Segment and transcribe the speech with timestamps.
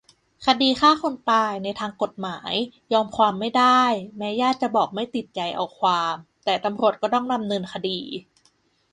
[0.45, 2.53] คดีฆ่าคนตาย ในทางกฎหมาย
[2.93, 3.83] "ยอมความไม่ได้"
[4.17, 7.99] แม้ญาติจะบอกไม่ติดใจเอาความ แต่ตำรวจก็ต้องดำเนินคดี